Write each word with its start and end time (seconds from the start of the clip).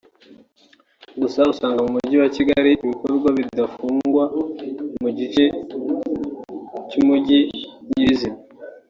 Gusa 1.21 1.39
usanga 1.53 1.79
mu 1.85 1.89
mujyi 1.95 2.15
wa 2.21 2.29
Kigali 2.35 2.69
ibikorwa 2.83 3.29
bidafungwa 3.37 4.23
mu 5.01 5.09
gice 5.17 5.43
cy’umujyi 6.89 7.39
nyirizina 7.89 8.37